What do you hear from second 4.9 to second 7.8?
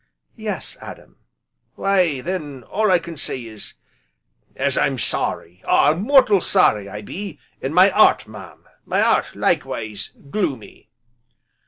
sorry, ah! mortal sorry I be, an'